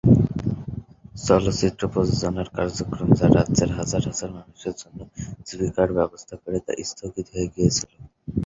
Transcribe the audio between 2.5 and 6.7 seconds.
কার্যক্রম, যা রাজ্যের হাজার হাজার মানুষের জন্য জীবিকার ব্যবস্থা করে,